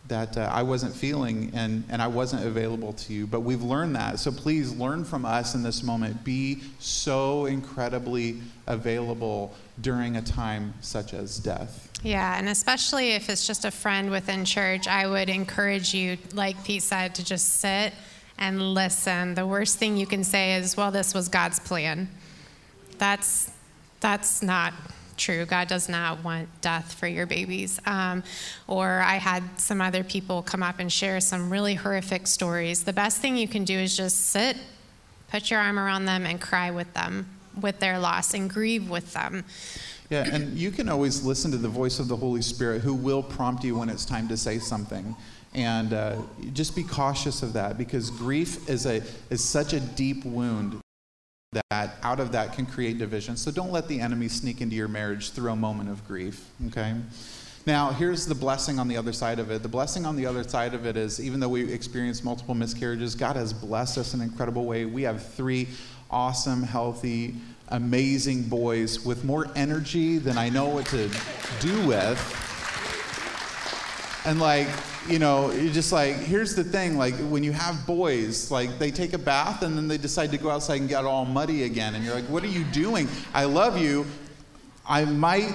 [0.08, 3.26] that uh, I wasn't feeling and, and I wasn't available to you.
[3.26, 4.20] But we've learned that.
[4.20, 6.26] So please learn from us in this moment.
[6.26, 11.90] Be so incredibly available during a time such as death.
[12.04, 16.62] Yeah, and especially if it's just a friend within church, I would encourage you, like
[16.66, 17.94] Pete said, to just sit
[18.38, 19.36] and listen.
[19.36, 22.10] The worst thing you can say is, well, this was God's plan.
[22.98, 23.53] That's
[24.04, 24.74] that's not
[25.16, 25.46] true.
[25.46, 27.80] God does not want death for your babies.
[27.86, 28.22] Um,
[28.68, 32.84] or I had some other people come up and share some really horrific stories.
[32.84, 34.58] The best thing you can do is just sit,
[35.30, 37.28] put your arm around them, and cry with them
[37.62, 39.46] with their loss and grieve with them.
[40.10, 43.24] Yeah, and you can always listen to the voice of the Holy Spirit who will
[43.24, 45.16] prompt you when it's time to say something.
[45.54, 46.18] And uh,
[46.52, 50.83] just be cautious of that because grief is, a, is such a deep wound
[51.70, 53.38] that out of that can create division.
[53.38, 56.96] So don't let the enemy sneak into your marriage through a moment of grief, okay?
[57.66, 59.64] Now, here's the blessing on the other side of it.
[59.64, 63.16] The blessing on the other side of it is even though we experience multiple miscarriages,
[63.16, 64.84] God has blessed us in an incredible way.
[64.86, 65.70] We have three
[66.12, 67.36] awesome, healthy,
[67.70, 71.10] amazing boys with more energy than I know what to
[71.60, 72.20] do with.
[74.26, 74.68] And like,
[75.08, 78.92] you know, you're just like, here's the thing like, when you have boys, like, they
[78.92, 81.96] take a bath and then they decide to go outside and get all muddy again.
[81.96, 83.08] And you're like, what are you doing?
[83.34, 84.06] I love you.
[84.88, 85.54] I might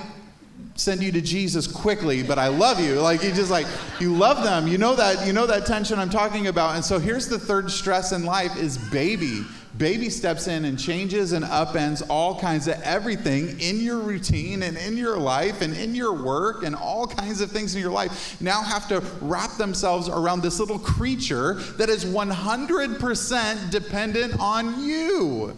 [0.75, 3.01] send you to Jesus quickly, but I love you.
[3.01, 3.67] Like you just like
[4.01, 4.69] you love them.
[4.69, 6.77] You know that you know that tension I'm talking about.
[6.77, 9.45] And so here's the third stress in life is baby.
[9.79, 14.77] Baby steps in and changes and upends all kinds of everything in your routine and
[14.77, 18.41] in your life and in your work and all kinds of things in your life
[18.41, 25.57] now have to wrap themselves around this little creature that is 100% dependent on you.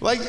[0.00, 0.20] Like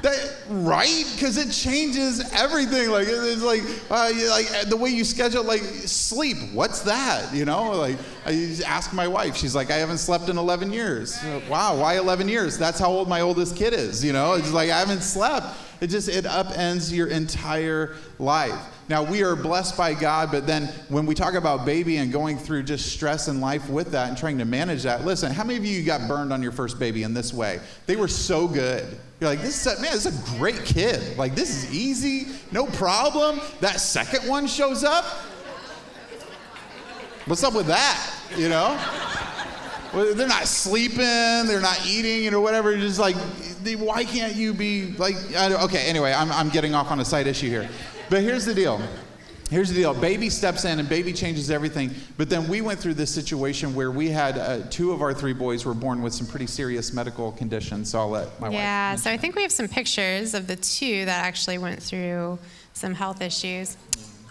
[0.00, 1.04] that, right?
[1.14, 2.90] Because it changes everything.
[2.90, 6.38] Like it's like uh, like the way you schedule like sleep.
[6.52, 7.32] What's that?
[7.34, 9.36] You know, like I ask my wife.
[9.36, 11.22] She's like, I haven't slept in 11 years.
[11.48, 12.56] Wow, why 11 years?
[12.56, 14.04] That's how old my oldest kid is.
[14.04, 15.46] You know, it's like I haven't slept.
[15.80, 18.71] It just it upends your entire life.
[18.92, 22.36] Now, we are blessed by God, but then when we talk about baby and going
[22.36, 25.58] through just stress in life with that and trying to manage that, listen, how many
[25.58, 27.58] of you got burned on your first baby in this way?
[27.86, 28.84] They were so good.
[29.18, 31.16] You're like, this is a, man, this is a great kid.
[31.16, 33.40] Like, this is easy, no problem.
[33.60, 35.06] That second one shows up.
[37.24, 38.14] What's up with that?
[38.36, 38.78] You know?
[39.92, 42.76] Well, they're not sleeping, they're not eating, you know, whatever.
[42.76, 43.16] Just like,
[43.78, 47.48] why can't you be like, okay, anyway, I'm, I'm getting off on a side issue
[47.48, 47.68] here.
[48.08, 48.80] But here's the deal.
[49.50, 49.92] Here's the deal.
[49.92, 51.90] Baby steps in and baby changes everything.
[52.16, 55.34] But then we went through this situation where we had uh, two of our three
[55.34, 57.90] boys were born with some pretty serious medical conditions.
[57.90, 58.54] So I'll let my yeah, wife.
[58.54, 62.38] Yeah, so I think we have some pictures of the two that actually went through
[62.72, 63.76] some health issues.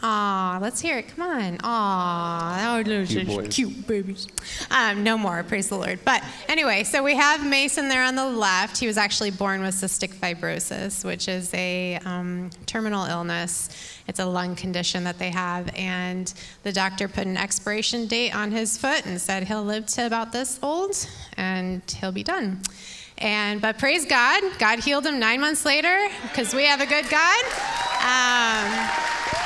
[0.04, 1.08] Aw, let's hear it.
[1.10, 1.58] Come on.
[1.64, 3.48] Aw, that cute, boys.
[3.54, 4.28] cute babies.
[4.72, 6.00] Um, no more, praise the Lord.
[6.04, 8.78] But anyway, so we have Mason there on the left.
[8.78, 13.70] He was actually born with cystic fibrosis, which is a um, terminal illness.
[14.08, 15.70] It's a lung condition that they have.
[15.76, 16.34] And
[16.64, 20.32] the doctor put an expiration date on his foot and said he'll live to about
[20.32, 20.96] this old
[21.38, 22.60] and he'll be done.
[23.20, 27.08] And but praise God, God healed him nine months later because we have a good
[27.08, 27.46] God.
[28.02, 29.41] Um,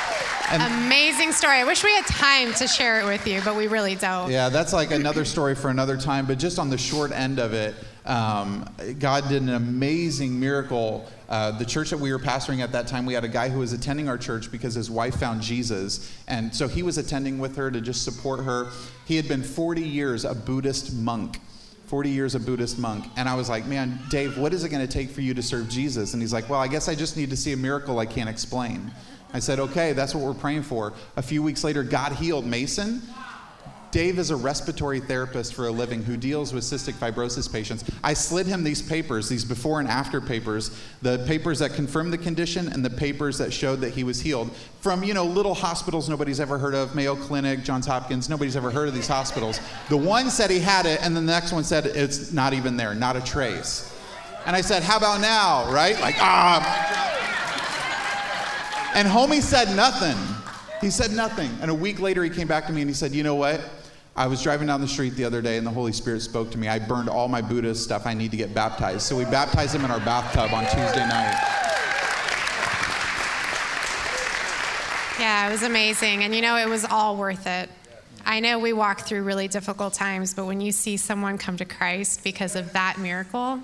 [0.50, 1.56] and Amazing story.
[1.56, 4.30] I wish we had time to share it with you, but we really don't.
[4.30, 6.26] Yeah, that's like another story for another time.
[6.26, 11.08] But just on the short end of it, um, God did an amazing miracle.
[11.28, 13.58] Uh, the church that we were pastoring at that time, we had a guy who
[13.58, 16.12] was attending our church because his wife found Jesus.
[16.28, 18.70] And so he was attending with her to just support her.
[19.06, 21.40] He had been 40 years a Buddhist monk.
[21.86, 23.04] 40 years a Buddhist monk.
[23.16, 25.42] And I was like, man, Dave, what is it going to take for you to
[25.42, 26.14] serve Jesus?
[26.14, 28.28] And he's like, well, I guess I just need to see a miracle I can't
[28.28, 28.90] explain.
[29.36, 30.94] I said, okay, that's what we're praying for.
[31.16, 33.02] A few weeks later, God healed Mason.
[33.90, 37.84] Dave is a respiratory therapist for a living who deals with cystic fibrosis patients.
[38.02, 42.18] I slid him these papers, these before and after papers, the papers that confirmed the
[42.18, 46.08] condition and the papers that showed that he was healed from, you know, little hospitals
[46.08, 49.60] nobody's ever heard of, Mayo Clinic, Johns Hopkins, nobody's ever heard of these hospitals.
[49.90, 52.78] The one said he had it, and then the next one said it's not even
[52.78, 53.92] there, not a trace.
[54.46, 56.00] And I said, how about now, right?
[56.00, 57.15] Like, ah.
[58.96, 60.16] And homie said nothing.
[60.80, 61.50] He said nothing.
[61.60, 63.60] And a week later, he came back to me and he said, You know what?
[64.16, 66.56] I was driving down the street the other day and the Holy Spirit spoke to
[66.56, 66.66] me.
[66.66, 68.06] I burned all my Buddhist stuff.
[68.06, 69.02] I need to get baptized.
[69.02, 71.36] So we baptized him in our bathtub on Tuesday night.
[75.20, 76.24] Yeah, it was amazing.
[76.24, 77.68] And you know, it was all worth it.
[78.24, 81.66] I know we walk through really difficult times, but when you see someone come to
[81.66, 83.60] Christ because of that miracle,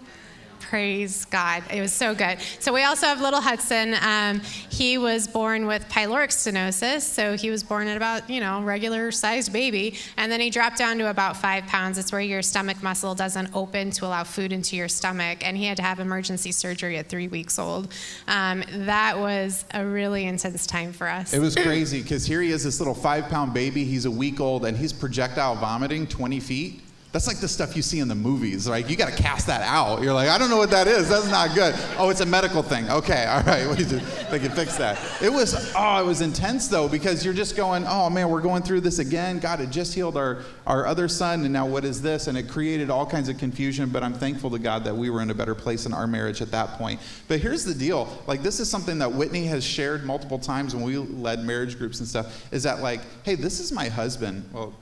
[0.62, 1.62] Praise God.
[1.70, 2.38] It was so good.
[2.61, 3.94] So we also have little Hudson.
[4.01, 7.03] Um, he was born with pyloric stenosis.
[7.03, 9.96] So he was born at about, you know, regular sized baby.
[10.16, 11.98] And then he dropped down to about five pounds.
[11.98, 15.46] It's where your stomach muscle doesn't open to allow food into your stomach.
[15.46, 17.92] And he had to have emergency surgery at three weeks old.
[18.29, 21.35] Um, that was a really intense time for us.
[21.35, 23.85] It was crazy because here he is, this little five pound baby.
[23.85, 26.81] He's a week old and he's projectile vomiting 20 feet.
[27.12, 28.66] That's like the stuff you see in the movies.
[28.66, 30.01] Like, you got to cast that out.
[30.01, 31.11] You're like, I don't know what that is.
[31.11, 31.75] That's not good.
[31.98, 32.88] Oh, it's a medical thing.
[32.88, 33.64] Okay, all right.
[34.31, 34.98] they can fix that.
[35.20, 38.62] It was, oh, it was intense though, because you're just going, oh man, we're going
[38.62, 39.40] through this again.
[39.40, 42.29] God had just healed our, our other son, and now what is this?
[42.29, 45.20] And it created all kinds of confusion, but I'm thankful to God that we were
[45.20, 46.98] in a better place in our marriage at that point.
[47.29, 50.83] But here's the deal like, this is something that Whitney has shared multiple times when
[50.83, 54.48] we led marriage groups and stuff, is that, like, hey, this is my husband.
[54.51, 54.72] Well,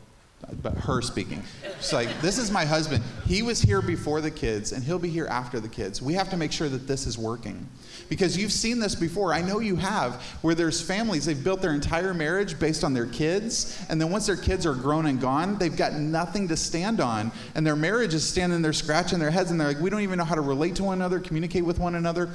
[0.62, 1.42] but her speaking.
[1.80, 3.02] She's like, This is my husband.
[3.26, 6.02] He was here before the kids, and he'll be here after the kids.
[6.02, 7.68] We have to make sure that this is working.
[8.08, 9.32] Because you've seen this before.
[9.32, 13.06] I know you have, where there's families, they've built their entire marriage based on their
[13.06, 17.00] kids, and then once their kids are grown and gone, they've got nothing to stand
[17.00, 17.30] on.
[17.54, 20.18] And their marriage is standing there scratching their heads, and they're like, We don't even
[20.18, 22.30] know how to relate to one another, communicate with one another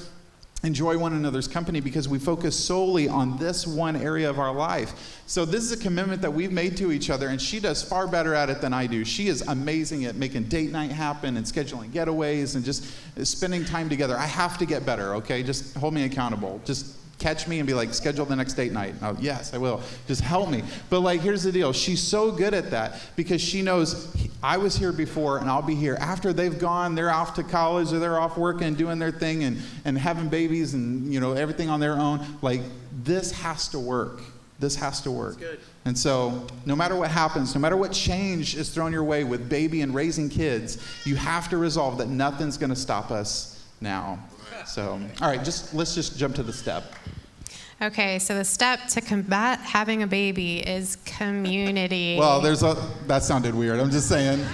[0.64, 5.22] enjoy one another's company because we focus solely on this one area of our life.
[5.28, 8.08] So, this is a commitment that we've made to each other, and she does far
[8.08, 9.06] better at it than I do.
[9.06, 12.92] She is amazing at making date night happen and scheduling getaways and just
[13.24, 14.18] spending time together.
[14.18, 15.44] I have to get better, okay?
[15.44, 16.62] Just hold me accountable.
[16.66, 18.96] Just catch me and be like, schedule the next date night.
[19.02, 19.82] Oh, yes, I will.
[20.08, 20.64] Just help me.
[20.90, 21.74] But like, here's the deal.
[21.74, 25.76] She's so good at that because she knows I was here before and I'll be
[25.76, 26.96] here after they've gone.
[26.96, 30.30] They're off to college or they're off working and doing their thing and, and having
[30.30, 32.26] babies and you know everything on their own.
[32.42, 32.62] Like
[33.04, 34.22] this has to work.
[34.60, 35.38] This has to work.
[35.84, 39.50] And so, no matter what happens, no matter what change is thrown your way with
[39.50, 44.18] baby and raising kids, you have to resolve that nothing's going to stop us now.
[44.66, 46.84] So, all right, just let's just jump to the step.
[47.82, 52.16] Okay, so the step to combat having a baby is community.
[52.18, 53.80] Well, there's a that sounded weird.
[53.80, 54.46] I'm just saying.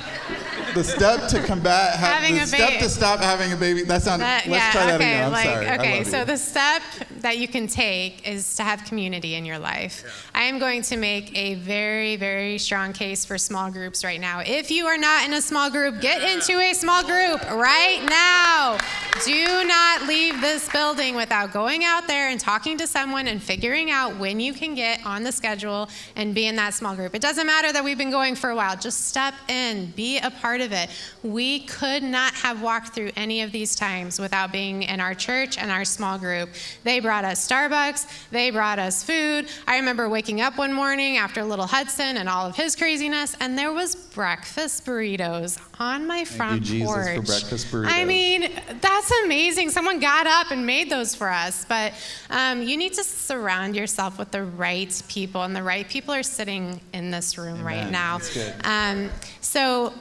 [0.74, 2.84] The step to combat ha- Having the a step baby.
[2.84, 3.84] to stop having a baby.
[3.84, 4.24] That sounded.
[4.26, 5.26] That- let's yeah, try that okay, again.
[5.26, 5.68] I'm like, sorry.
[5.68, 6.26] I Okay, love so you.
[6.26, 6.82] the step
[7.22, 10.04] that you can take is to have community in your life.
[10.34, 14.40] I am going to make a very, very strong case for small groups right now.
[14.40, 18.78] If you are not in a small group, get into a small group right now.
[19.26, 23.92] Do not leave this building without going out there and talking to someone and figuring
[23.92, 27.14] out when you can get on the schedule and be in that small group.
[27.14, 30.32] It doesn't matter that we've been going for a while, just step in, be a
[30.42, 30.90] part of it.
[31.24, 35.58] We could not have walked through any of these times without being in our church
[35.58, 36.50] and our small group.
[36.84, 39.48] They brought us Starbucks, they brought us food.
[39.68, 43.58] I remember waking up one morning after Little Hudson and all of his craziness, and
[43.58, 46.68] there was breakfast burritos on my front porch.
[46.68, 48.50] Jesus, for breakfast I mean,
[48.82, 49.70] that's amazing.
[49.70, 51.66] Someone got up and made those for us.
[51.66, 51.94] But
[52.30, 56.24] um, you need to surround yourself with the right people, and the right people are
[56.24, 58.18] sitting in this room right now.
[58.18, 58.54] That's good.
[58.64, 59.10] Um,
[59.42, 59.94] so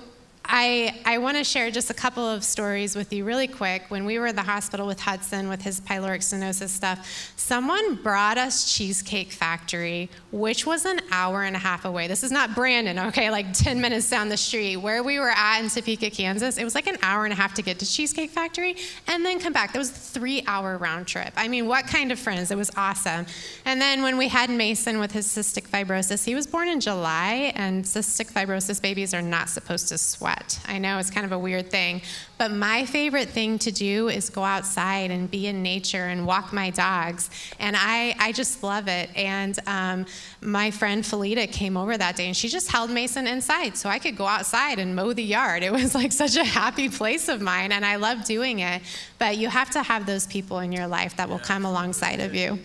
[0.45, 3.85] I, I want to share just a couple of stories with you really quick.
[3.89, 8.37] When we were in the hospital with Hudson with his pyloric stenosis stuff, someone brought
[8.37, 12.09] us Cheesecake Factory, which was an hour and a half away.
[12.09, 14.79] This is not Brandon, okay, like 10 minutes down the street.
[14.79, 17.55] Where we were at in Topeka, Kansas, it was like an hour and a half
[17.55, 18.77] to get to Cheesecake Factory
[19.07, 19.73] and then come back.
[19.73, 21.33] That was a three hour round trip.
[21.37, 22.51] I mean, what kind of friends?
[22.51, 23.27] It was awesome.
[23.65, 27.53] And then when we had Mason with his cystic fibrosis, he was born in July,
[27.55, 30.40] and cystic fibrosis babies are not supposed to sweat.
[30.67, 32.03] I know it's kind of a weird thing,
[32.41, 36.55] but my favorite thing to do is go outside and be in nature and walk
[36.55, 37.29] my dogs.
[37.59, 39.11] And I, I just love it.
[39.15, 40.07] And um,
[40.41, 43.99] my friend Felita came over that day and she just held Mason inside so I
[43.99, 45.63] could go outside and mow the yard.
[45.71, 48.83] It was like such a happy place of mine, and I love doing it.
[49.19, 52.35] But you have to have those people in your life that will come alongside of
[52.35, 52.59] you.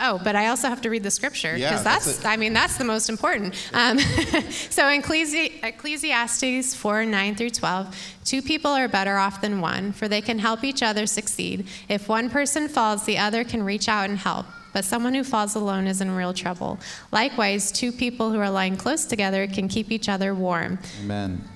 [0.00, 2.24] Oh, but I also have to read the scripture Yeah, because that's that's.
[2.24, 3.54] I mean, that's the most important.
[3.72, 3.98] Um,
[4.50, 9.92] so in Ecclesi- Ecclesiastes 4 9 through 12, two people are better off than one,
[9.92, 11.66] for they can help each other succeed.
[11.88, 14.46] If one person falls, the other can reach out and help.
[14.72, 16.78] But someone who falls alone is in real trouble.
[17.10, 20.78] Likewise, two people who are lying close together can keep each other warm.
[21.02, 21.48] Amen.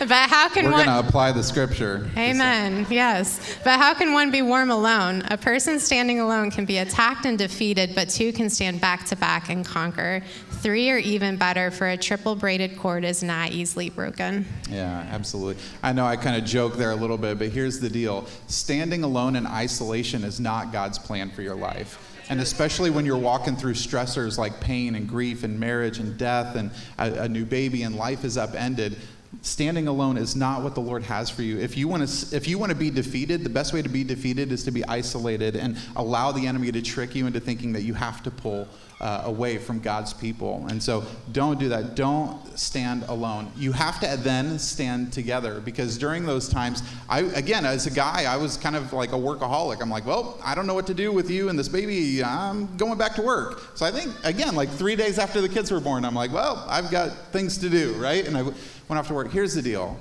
[0.00, 2.10] But how can one We're going to apply the scripture.
[2.16, 2.86] Amen.
[2.88, 3.58] Yes.
[3.64, 5.22] But how can one be warm alone?
[5.30, 9.16] A person standing alone can be attacked and defeated, but two can stand back to
[9.16, 10.22] back and conquer.
[10.62, 14.46] Three are even better, for a triple braided cord is not easily broken.
[14.70, 15.62] Yeah, absolutely.
[15.82, 19.04] I know I kind of joke there a little bit, but here's the deal standing
[19.04, 22.09] alone in isolation is not God's plan for your life.
[22.30, 26.54] And especially when you're walking through stressors like pain and grief and marriage and death
[26.54, 28.96] and a, a new baby and life is upended,
[29.42, 31.58] standing alone is not what the Lord has for you.
[31.58, 34.04] If you want to if you want to be defeated, the best way to be
[34.04, 37.82] defeated is to be isolated and allow the enemy to trick you into thinking that
[37.82, 38.68] you have to pull
[39.00, 40.66] uh, away from God's people.
[40.68, 41.94] And so don't do that.
[41.94, 43.50] Don't stand alone.
[43.56, 48.24] You have to then stand together because during those times, I again as a guy,
[48.24, 49.80] I was kind of like a workaholic.
[49.80, 52.22] I'm like, well, I don't know what to do with you and this baby.
[52.22, 53.62] I'm going back to work.
[53.74, 56.64] So I think again, like three days after the kids were born, I'm like, well,
[56.68, 58.26] I've got things to do, right?
[58.26, 58.54] And I went
[58.90, 59.30] off to work.
[59.30, 59.98] Here's the deal,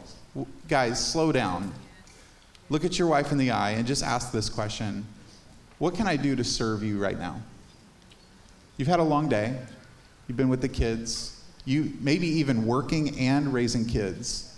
[0.68, 1.74] guys, slow down.
[2.70, 5.06] Look at your wife in the eye and just ask this question:
[5.78, 7.42] What can I do to serve you right now?
[8.80, 9.54] You've had a long day.
[10.30, 11.44] You've been with the kids.
[11.66, 14.56] You maybe even working and raising kids.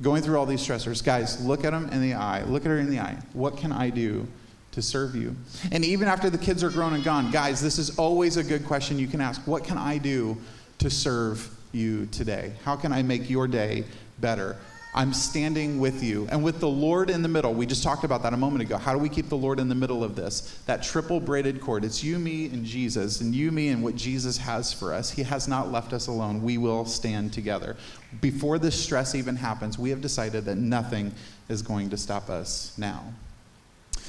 [0.00, 1.04] Going through all these stressors.
[1.04, 2.42] Guys, look at them in the eye.
[2.44, 3.18] Look at her in the eye.
[3.34, 4.26] What can I do
[4.72, 5.36] to serve you?
[5.72, 8.64] And even after the kids are grown and gone, guys, this is always a good
[8.64, 9.46] question you can ask.
[9.46, 10.38] What can I do
[10.78, 12.54] to serve you today?
[12.64, 13.84] How can I make your day
[14.20, 14.56] better?
[14.96, 16.26] I'm standing with you.
[16.30, 18.78] And with the Lord in the middle, we just talked about that a moment ago.
[18.78, 20.58] How do we keep the Lord in the middle of this?
[20.64, 21.84] That triple braided cord.
[21.84, 25.10] It's you, me, and Jesus, and you, me, and what Jesus has for us.
[25.10, 26.42] He has not left us alone.
[26.42, 27.76] We will stand together.
[28.22, 31.12] Before this stress even happens, we have decided that nothing
[31.50, 33.04] is going to stop us now.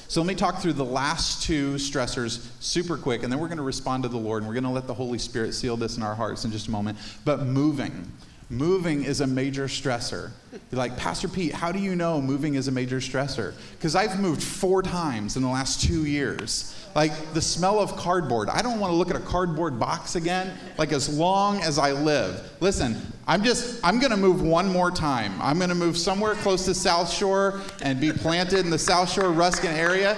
[0.08, 3.58] So let me talk through the last two stressors super quick, and then we're going
[3.58, 5.98] to respond to the Lord, and we're going to let the Holy Spirit seal this
[5.98, 6.98] in our hearts in just a moment.
[7.26, 8.10] But moving.
[8.50, 10.32] Moving is a major stressor.
[10.52, 13.54] You're like, Pastor Pete, how do you know moving is a major stressor?
[13.74, 16.74] Because I've moved four times in the last two years.
[16.96, 18.50] Like the smell of cardboard.
[18.50, 21.92] I don't want to look at a cardboard box again, like as long as I
[21.92, 22.50] live.
[22.60, 25.34] Listen, I'm just, I'm going to move one more time.
[25.42, 29.12] I'm going to move somewhere close to South Shore and be planted in the South
[29.12, 30.18] Shore Ruskin area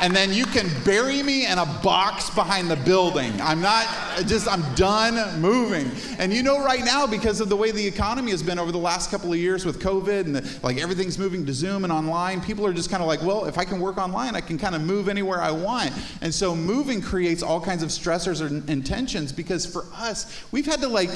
[0.00, 3.32] and then you can bury me in a box behind the building.
[3.40, 3.86] I'm not
[4.26, 5.90] just, I'm done moving.
[6.18, 8.78] And you know, right now, because of the way the economy has been over the
[8.78, 12.40] last couple of years with COVID and the, like everything's moving to Zoom and online,
[12.40, 14.74] people are just kind of like, well, if I can work online, I can kind
[14.74, 15.92] of move anywhere I want.
[16.20, 20.80] And so moving creates all kinds of stressors and tensions because for us, we've had
[20.80, 21.10] to like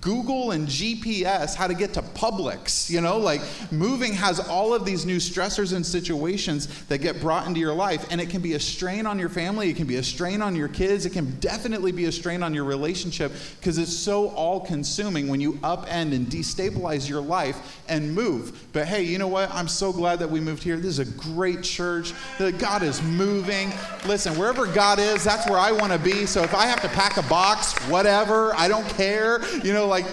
[0.00, 3.40] Google and GPS how to get to Publix, you know, like
[3.72, 8.06] moving has all of these new stressors and situations that get brought into your life.
[8.10, 10.42] And it it can be a strain on your family, it can be a strain
[10.42, 14.28] on your kids, it can definitely be a strain on your relationship because it's so
[14.30, 18.68] all consuming when you upend and destabilize your life and move.
[18.74, 19.50] But hey, you know what?
[19.50, 20.76] I'm so glad that we moved here.
[20.76, 22.12] This is a great church.
[22.58, 23.72] God is moving.
[24.06, 26.26] Listen, wherever God is, that's where I want to be.
[26.26, 29.42] So if I have to pack a box, whatever, I don't care.
[29.64, 30.04] You know, like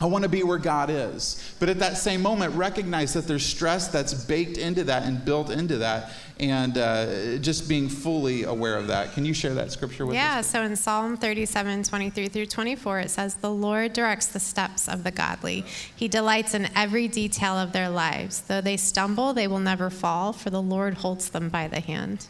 [0.00, 1.54] I want to be where God is.
[1.58, 5.50] But at that same moment, recognize that there's stress that's baked into that and built
[5.50, 9.12] into that and uh, just being fully aware of that.
[9.12, 10.54] Can you share that scripture with yeah, us?
[10.54, 14.88] Yeah, so in Psalm 37, 23 through 24, it says, The Lord directs the steps
[14.88, 15.64] of the godly.
[15.96, 18.42] He delights in every detail of their lives.
[18.42, 22.28] Though they stumble, they will never fall, for the Lord holds them by the hand.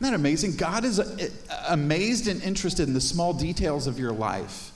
[0.00, 0.56] Isn't that amazing?
[0.56, 1.28] God is uh,
[1.68, 4.70] amazed and interested in the small details of your life.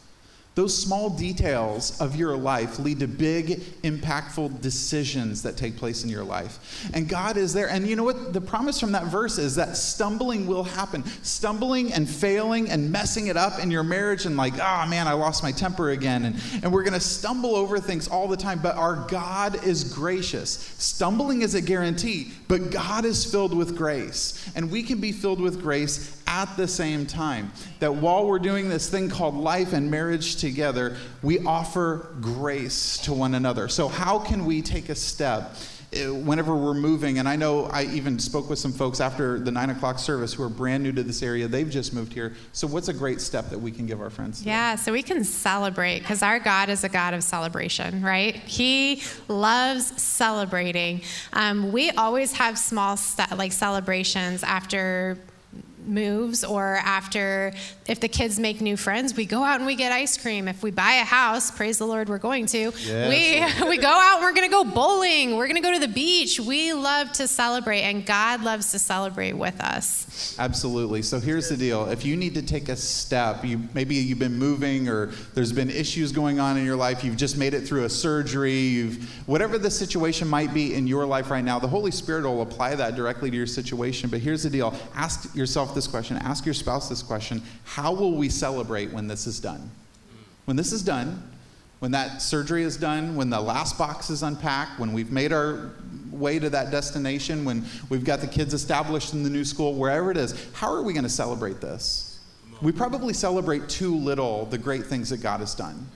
[0.54, 6.10] Those small details of your life lead to big, impactful decisions that take place in
[6.10, 6.88] your life.
[6.94, 7.68] And God is there.
[7.68, 8.32] And you know what?
[8.32, 11.04] The promise from that verse is that stumbling will happen.
[11.24, 15.14] Stumbling and failing and messing it up in your marriage and like, oh man, I
[15.14, 16.24] lost my temper again.
[16.24, 18.60] And, and we're going to stumble over things all the time.
[18.60, 20.72] But our God is gracious.
[20.78, 24.48] Stumbling is a guarantee, but God is filled with grace.
[24.54, 27.50] And we can be filled with grace at the same time.
[27.80, 33.12] That while we're doing this thing called life and marriage together, we offer grace to
[33.12, 33.66] one another.
[33.66, 35.56] So, how can we take a step?
[35.94, 39.50] Uh, whenever we're moving, and I know I even spoke with some folks after the
[39.50, 41.46] nine o'clock service who are brand new to this area.
[41.46, 42.34] They've just moved here.
[42.52, 44.38] So, what's a great step that we can give our friends?
[44.38, 44.50] Today?
[44.50, 48.34] Yeah, so we can celebrate because our God is a God of celebration, right?
[48.34, 51.02] He loves celebrating.
[51.32, 55.18] Um, we always have small st- like celebrations after
[55.86, 57.52] moves or after
[57.86, 60.48] if the kids make new friends we go out and we get ice cream.
[60.48, 62.72] If we buy a house praise the lord we're going to.
[62.78, 63.60] Yes.
[63.60, 65.80] we we go out and we're going to go bowling we're going to go to
[65.80, 66.40] the beach.
[66.40, 70.36] We love to celebrate and god loves to celebrate with us.
[70.38, 71.02] Absolutely.
[71.02, 71.88] So here's the deal.
[71.88, 75.70] If you need to take a step you maybe you've been moving or there's been
[75.70, 79.58] issues going on in your life you've just made it through a surgery you've whatever
[79.58, 82.94] the situation might be in your life right now the holy spirit will apply that
[82.94, 84.10] directly to your situation.
[84.10, 84.74] But here's the deal.
[84.94, 89.26] Ask yourself this question, ask your spouse this question How will we celebrate when this
[89.26, 89.70] is done?
[90.44, 91.22] When this is done,
[91.78, 95.72] when that surgery is done, when the last box is unpacked, when we've made our
[96.10, 100.10] way to that destination, when we've got the kids established in the new school, wherever
[100.10, 102.20] it is, how are we going to celebrate this?
[102.62, 105.86] We probably celebrate too little the great things that God has done.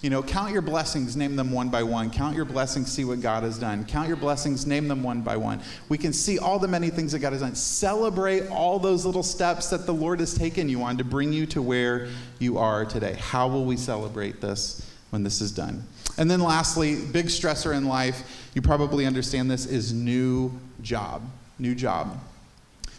[0.00, 2.10] You know, count your blessings, name them one by one.
[2.10, 3.84] Count your blessings, see what God has done.
[3.84, 5.60] Count your blessings, name them one by one.
[5.88, 7.56] We can see all the many things that God has done.
[7.56, 11.46] Celebrate all those little steps that the Lord has taken you on to bring you
[11.46, 13.16] to where you are today.
[13.18, 15.82] How will we celebrate this when this is done?
[16.16, 21.22] And then lastly, big stressor in life, you probably understand this, is new job.
[21.58, 22.20] New job.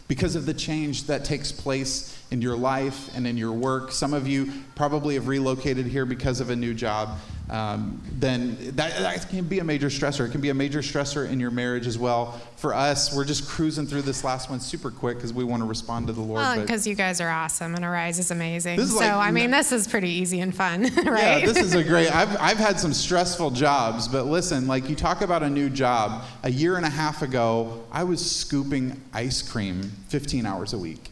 [0.06, 3.92] Because of the change that takes place in your life and in your work.
[3.92, 7.18] Some of you probably have relocated here because of a new job
[7.50, 10.26] um, then that, that can be a major stressor.
[10.26, 12.40] It can be a major stressor in your marriage as well.
[12.56, 15.66] For us, we're just cruising through this last one super quick because we want to
[15.66, 16.38] respond to the Lord.
[16.38, 18.78] Well, because you guys are awesome and Arise is amazing.
[18.78, 21.40] Is so, like, I mean, this is pretty easy and fun, right?
[21.40, 24.94] Yeah, this is a great, I've, I've had some stressful jobs, but listen, like you
[24.94, 26.22] talk about a new job.
[26.44, 31.10] A year and a half ago, I was scooping ice cream 15 hours a week.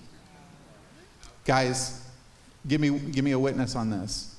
[1.49, 2.07] Guys,
[2.69, 4.37] give me, give me a witness on this.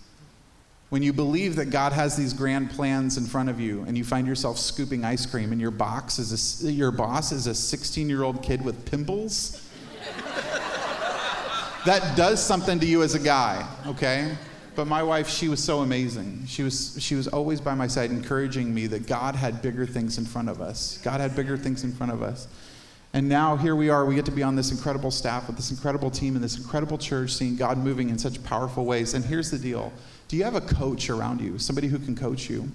[0.90, 4.04] When you believe that God has these grand plans in front of you and you
[4.04, 8.08] find yourself scooping ice cream and your, box is a, your boss is a 16
[8.08, 9.68] year old kid with pimples,
[11.88, 14.38] that does something to you as a guy, okay?
[14.76, 16.44] But my wife, she was so amazing.
[16.46, 20.20] She was, she was always by my side, encouraging me that God had bigger things
[20.20, 21.00] in front of us.
[21.04, 22.48] God had bigger things in front of us.
[23.12, 25.72] And now here we are, we get to be on this incredible staff with this
[25.72, 29.16] incredible team and this incredible church, seeing God moving in such powerful ways.
[29.16, 29.92] And here's the deal
[30.28, 32.70] Do you have a coach around you, somebody who can coach you?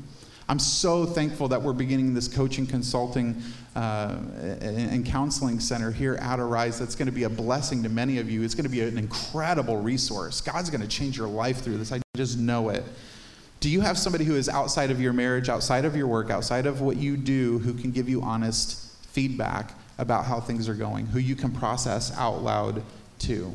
[0.46, 3.40] I'm so thankful that we're beginning this coaching, consulting,
[3.74, 4.16] uh,
[4.60, 6.78] and counseling center here at Arise.
[6.78, 8.42] That's going to be a blessing to many of you.
[8.42, 10.42] It's going to be an incredible resource.
[10.42, 11.92] God's going to change your life through this.
[11.92, 12.84] I just know it.
[13.60, 16.66] Do you have somebody who is outside of your marriage, outside of your work, outside
[16.66, 21.06] of what you do, who can give you honest feedback about how things are going,
[21.06, 22.82] who you can process out loud
[23.20, 23.52] to?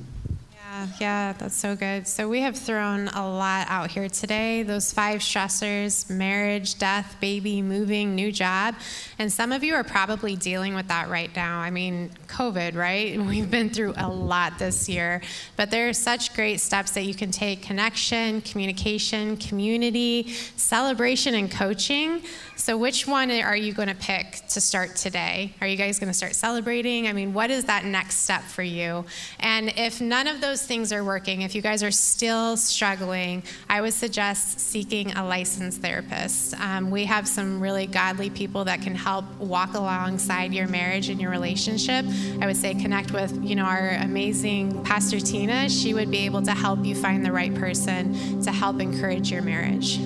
[0.70, 2.08] Yeah, yeah, that's so good.
[2.08, 4.62] So we have thrown a lot out here today.
[4.62, 8.76] Those five stressors marriage, death, baby, moving, new job.
[9.18, 11.60] And some of you are probably dealing with that right now.
[11.60, 13.20] I mean, COVID, right?
[13.26, 15.22] We've been through a lot this year.
[15.56, 21.50] But there are such great steps that you can take connection, communication, community, celebration, and
[21.50, 22.22] coaching.
[22.60, 25.54] So, which one are you going to pick to start today?
[25.62, 27.08] Are you guys going to start celebrating?
[27.08, 29.06] I mean, what is that next step for you?
[29.40, 33.80] And if none of those things are working, if you guys are still struggling, I
[33.80, 36.54] would suggest seeking a licensed therapist.
[36.60, 41.22] Um, we have some really godly people that can help walk alongside your marriage and
[41.22, 42.04] your relationship.
[42.42, 45.70] I would say connect with, you know, our amazing Pastor Tina.
[45.70, 49.44] She would be able to help you find the right person to help encourage your
[49.44, 49.98] marriage.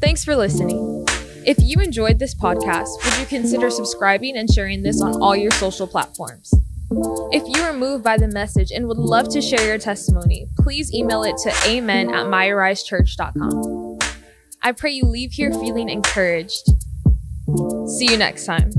[0.00, 1.04] Thanks for listening.
[1.46, 5.52] If you enjoyed this podcast, would you consider subscribing and sharing this on all your
[5.52, 6.52] social platforms?
[7.32, 10.92] If you are moved by the message and would love to share your testimony, please
[10.92, 13.98] email it to amen at myarisechurch.com.
[14.62, 16.68] I pray you leave here feeling encouraged.
[17.86, 18.70] See you next time.